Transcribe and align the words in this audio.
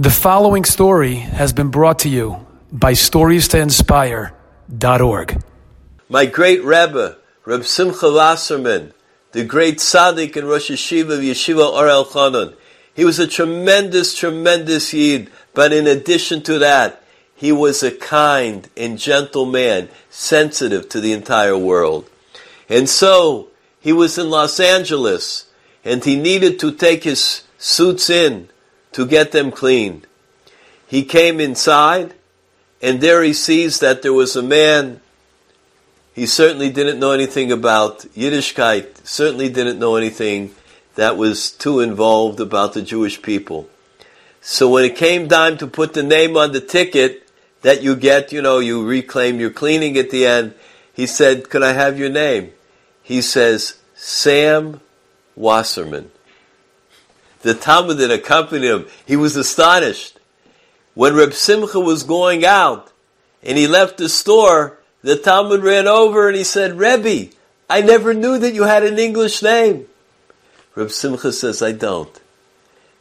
The 0.00 0.08
following 0.08 0.64
story 0.64 1.16
has 1.16 1.52
been 1.52 1.68
brought 1.68 1.98
to 1.98 2.08
you 2.08 2.46
by 2.72 2.94
StoriesToInspire.org. 2.94 5.42
My 6.08 6.24
great 6.24 6.64
Rebbe, 6.64 7.18
Reb 7.44 7.66
Simcha 7.66 8.10
Wasserman, 8.10 8.94
the 9.32 9.44
great 9.44 9.76
tzaddik 9.76 10.36
and 10.36 10.48
Rosh 10.48 10.70
Yeshiva 10.70 11.18
of 11.18 11.20
Yeshiva 11.20 11.70
Or 11.70 11.84
Elchanan, 11.84 12.54
he 12.94 13.04
was 13.04 13.18
a 13.18 13.26
tremendous, 13.26 14.14
tremendous 14.14 14.94
Yid, 14.94 15.30
but 15.52 15.70
in 15.70 15.86
addition 15.86 16.40
to 16.44 16.58
that, 16.60 17.04
he 17.34 17.52
was 17.52 17.82
a 17.82 17.90
kind 17.90 18.70
and 18.78 18.98
gentle 18.98 19.44
man, 19.44 19.90
sensitive 20.08 20.88
to 20.88 21.02
the 21.02 21.12
entire 21.12 21.58
world. 21.58 22.08
And 22.70 22.88
so, 22.88 23.48
he 23.80 23.92
was 23.92 24.16
in 24.16 24.30
Los 24.30 24.60
Angeles, 24.60 25.44
and 25.84 26.02
he 26.02 26.16
needed 26.16 26.58
to 26.60 26.72
take 26.72 27.04
his 27.04 27.42
suits 27.58 28.08
in 28.08 28.48
to 28.92 29.06
get 29.06 29.32
them 29.32 29.50
cleaned. 29.50 30.06
He 30.86 31.04
came 31.04 31.40
inside, 31.40 32.14
and 32.82 33.00
there 33.00 33.22
he 33.22 33.32
sees 33.32 33.80
that 33.80 34.02
there 34.02 34.12
was 34.12 34.34
a 34.36 34.42
man. 34.42 35.00
He 36.14 36.26
certainly 36.26 36.70
didn't 36.70 36.98
know 36.98 37.12
anything 37.12 37.52
about 37.52 38.00
Yiddishkeit, 38.16 39.06
certainly 39.06 39.48
didn't 39.48 39.78
know 39.78 39.96
anything 39.96 40.54
that 40.96 41.16
was 41.16 41.50
too 41.50 41.80
involved 41.80 42.40
about 42.40 42.72
the 42.72 42.82
Jewish 42.82 43.22
people. 43.22 43.68
So 44.40 44.68
when 44.68 44.84
it 44.84 44.96
came 44.96 45.28
time 45.28 45.58
to 45.58 45.66
put 45.66 45.92
the 45.92 46.02
name 46.02 46.36
on 46.36 46.52
the 46.52 46.60
ticket 46.60 47.28
that 47.62 47.82
you 47.82 47.94
get, 47.94 48.32
you 48.32 48.42
know, 48.42 48.58
you 48.58 48.84
reclaim 48.84 49.38
your 49.38 49.50
cleaning 49.50 49.96
at 49.96 50.10
the 50.10 50.26
end, 50.26 50.54
he 50.92 51.06
said, 51.06 51.50
Could 51.50 51.62
I 51.62 51.72
have 51.72 51.98
your 51.98 52.10
name? 52.10 52.52
He 53.02 53.22
says, 53.22 53.78
Sam 53.94 54.80
Wasserman. 55.36 56.10
The 57.42 57.54
Talmid 57.54 57.98
that 57.98 58.10
accompanied 58.10 58.68
him, 58.68 58.86
he 59.06 59.16
was 59.16 59.36
astonished. 59.36 60.18
When 60.94 61.14
Reb 61.14 61.32
Simcha 61.32 61.80
was 61.80 62.02
going 62.02 62.44
out 62.44 62.92
and 63.42 63.56
he 63.56 63.66
left 63.66 63.96
the 63.96 64.08
store, 64.08 64.78
the 65.02 65.16
Talmid 65.16 65.62
ran 65.62 65.86
over 65.86 66.28
and 66.28 66.36
he 66.36 66.44
said, 66.44 66.78
Rebbe, 66.78 67.32
I 67.68 67.80
never 67.80 68.12
knew 68.12 68.38
that 68.38 68.54
you 68.54 68.64
had 68.64 68.84
an 68.84 68.98
English 68.98 69.42
name. 69.42 69.86
Reb 70.74 70.90
Simcha 70.90 71.32
says, 71.32 71.62
I 71.62 71.72
don't. 71.72 72.20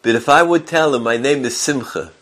But 0.00 0.14
if 0.14 0.28
I 0.28 0.42
would 0.42 0.66
tell 0.66 0.94
him 0.94 1.02
my 1.02 1.16
name 1.16 1.44
is 1.44 1.56
Simcha, 1.56 2.12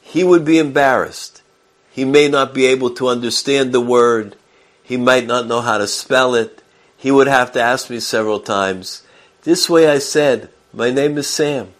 he 0.00 0.24
would 0.24 0.44
be 0.44 0.58
embarrassed. 0.58 1.42
He 1.90 2.04
may 2.04 2.28
not 2.28 2.54
be 2.54 2.66
able 2.66 2.90
to 2.94 3.08
understand 3.08 3.72
the 3.72 3.80
word. 3.80 4.36
He 4.82 4.96
might 4.96 5.26
not 5.26 5.46
know 5.46 5.60
how 5.60 5.78
to 5.78 5.86
spell 5.86 6.34
it. 6.34 6.62
He 6.96 7.10
would 7.10 7.26
have 7.26 7.52
to 7.52 7.62
ask 7.62 7.90
me 7.90 8.00
several 8.00 8.40
times. 8.40 9.02
This 9.42 9.68
way 9.68 9.88
I 9.88 9.98
said, 9.98 10.48
my 10.76 10.90
name 10.90 11.16
is 11.16 11.26
Sam. 11.26 11.72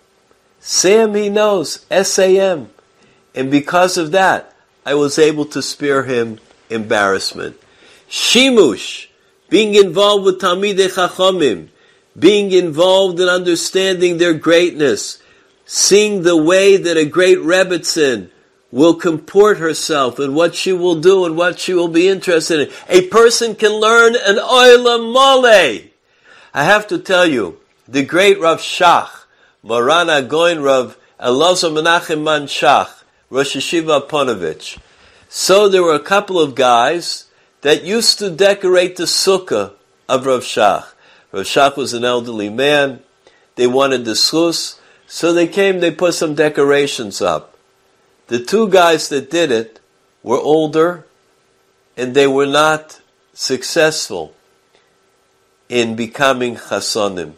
Sam 0.58 1.14
he 1.14 1.28
knows, 1.28 1.84
S-A-M. 1.90 2.70
And 3.34 3.50
because 3.50 3.98
of 3.98 4.10
that, 4.12 4.56
I 4.86 4.94
was 4.94 5.18
able 5.18 5.44
to 5.46 5.60
spare 5.60 6.04
him 6.04 6.40
embarrassment. 6.70 7.60
Shimush, 8.08 9.08
being 9.50 9.74
involved 9.74 10.24
with 10.24 10.40
Talmidei 10.40 10.88
Chachamim, 10.88 11.68
being 12.18 12.50
involved 12.52 13.20
in 13.20 13.28
understanding 13.28 14.16
their 14.16 14.32
greatness, 14.32 15.22
seeing 15.66 16.22
the 16.22 16.36
way 16.36 16.78
that 16.78 16.96
a 16.96 17.04
great 17.04 17.38
Rebbitzin 17.38 18.30
will 18.72 18.94
comport 18.94 19.58
herself 19.58 20.18
and 20.18 20.34
what 20.34 20.54
she 20.54 20.72
will 20.72 21.00
do 21.00 21.26
and 21.26 21.36
what 21.36 21.58
she 21.58 21.74
will 21.74 21.88
be 21.88 22.08
interested 22.08 22.60
in. 22.60 22.74
A 22.88 23.08
person 23.08 23.54
can 23.54 23.72
learn 23.72 24.14
an 24.16 24.36
oila 24.36 25.12
mole. 25.12 25.90
I 26.54 26.64
have 26.64 26.86
to 26.88 26.98
tell 26.98 27.26
you, 27.26 27.60
the 27.88 28.04
great 28.04 28.40
Rav 28.40 28.58
Shach, 28.58 29.10
Maran 29.62 30.08
HaGaon 30.08 30.62
Rav 30.62 30.98
Elazar 31.20 31.70
Menachem 31.72 32.22
Man 32.22 32.42
Shach, 32.42 32.90
Rosh 33.30 33.56
Yeshiva 33.56 34.08
Ponovich. 34.08 34.78
So 35.28 35.68
there 35.68 35.82
were 35.82 35.94
a 35.94 36.00
couple 36.00 36.40
of 36.40 36.54
guys 36.54 37.26
that 37.62 37.84
used 37.84 38.18
to 38.18 38.30
decorate 38.30 38.96
the 38.96 39.04
sukkah 39.04 39.72
of 40.08 40.26
Rav 40.26 40.42
Shach. 40.42 40.86
Rav 41.32 41.44
Shach 41.44 41.76
was 41.76 41.92
an 41.92 42.04
elderly 42.04 42.48
man. 42.48 43.00
They 43.54 43.66
wanted 43.66 44.04
the 44.04 44.12
zchus, 44.12 44.78
so 45.06 45.32
they 45.32 45.46
came, 45.46 45.80
they 45.80 45.90
put 45.90 46.14
some 46.14 46.34
decorations 46.34 47.22
up. 47.22 47.56
The 48.26 48.42
two 48.42 48.68
guys 48.68 49.08
that 49.08 49.30
did 49.30 49.50
it 49.52 49.80
were 50.22 50.38
older, 50.38 51.06
and 51.96 52.14
they 52.14 52.26
were 52.26 52.46
not 52.46 53.00
successful 53.32 54.34
in 55.68 55.94
becoming 55.94 56.56
chasonim 56.56 57.34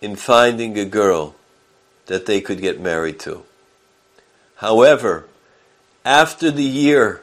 in 0.00 0.16
finding 0.16 0.78
a 0.78 0.84
girl 0.84 1.34
that 2.06 2.26
they 2.26 2.40
could 2.40 2.60
get 2.60 2.80
married 2.80 3.18
to. 3.20 3.42
However, 4.56 5.26
after 6.04 6.50
the 6.50 6.64
year 6.64 7.22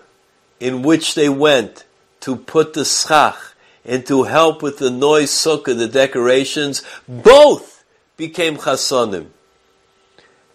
in 0.60 0.82
which 0.82 1.16
they 1.16 1.30
went 1.30 1.86
to 2.22 2.36
put 2.36 2.74
the 2.74 2.86
schach 2.86 3.38
and 3.84 4.06
to 4.08 4.24
help 4.24 4.62
with 4.62 4.78
the 4.78 4.90
noi 4.90 5.24
sukkah, 5.24 5.78
the 5.78 5.88
decorations, 5.88 6.84
both 7.08 7.84
became 8.18 8.58
chasonim. 8.58 9.28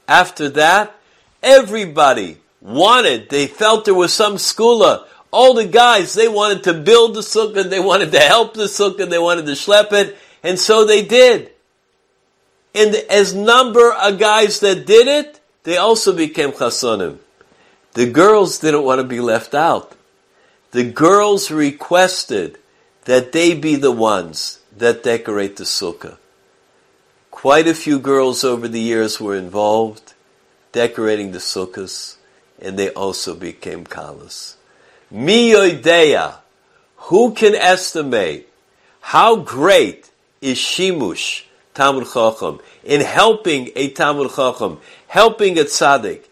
After 0.08 0.48
that, 0.50 0.94
everybody 1.42 2.38
wanted, 2.60 3.28
they 3.30 3.46
felt 3.46 3.84
there 3.84 3.94
was 3.94 4.12
some 4.12 4.34
segulah. 4.34 5.06
All 5.30 5.54
the 5.54 5.66
guys, 5.66 6.14
they 6.14 6.28
wanted 6.28 6.64
to 6.64 6.74
build 6.74 7.14
the 7.14 7.20
sukkah, 7.20 7.68
they 7.68 7.78
wanted 7.78 8.10
to 8.12 8.20
help 8.20 8.54
the 8.54 8.64
sukkah, 8.64 9.08
they 9.08 9.18
wanted 9.18 9.46
to 9.46 9.52
schlep 9.52 9.92
it, 9.92 10.16
and 10.42 10.58
so 10.58 10.84
they 10.84 11.04
did. 11.04 11.52
And 12.74 12.94
as 12.94 13.34
number 13.34 13.92
of 13.92 14.18
guys 14.18 14.60
that 14.60 14.86
did 14.86 15.08
it, 15.08 15.40
they 15.64 15.76
also 15.76 16.14
became 16.14 16.52
chasonim. 16.52 17.18
The 17.94 18.10
girls 18.10 18.58
didn't 18.58 18.84
want 18.84 19.00
to 19.00 19.06
be 19.06 19.20
left 19.20 19.54
out. 19.54 19.96
The 20.70 20.84
girls 20.84 21.50
requested 21.50 22.58
that 23.04 23.32
they 23.32 23.54
be 23.54 23.74
the 23.74 23.90
ones 23.90 24.60
that 24.76 25.02
decorate 25.02 25.56
the 25.56 25.64
sukkah. 25.64 26.16
Quite 27.30 27.66
a 27.66 27.74
few 27.74 27.98
girls 27.98 28.44
over 28.44 28.68
the 28.68 28.80
years 28.80 29.20
were 29.20 29.34
involved 29.34 30.14
decorating 30.72 31.32
the 31.32 31.38
sukkahs, 31.38 32.16
and 32.60 32.78
they 32.78 32.90
also 32.90 33.34
became 33.34 33.84
kalas. 33.84 34.54
Miyoideya, 35.12 36.36
who 36.96 37.32
can 37.32 37.56
estimate 37.56 38.48
how 39.00 39.36
great 39.36 40.10
is 40.40 40.58
shimush 40.58 41.42
Talmid 41.74 42.12
Chacham, 42.12 42.60
in 42.84 43.00
helping 43.00 43.70
a 43.76 43.90
Talmid 43.92 44.34
Chacham, 44.34 44.78
helping 45.06 45.58
a 45.58 45.62
tzaddik, 45.62 46.24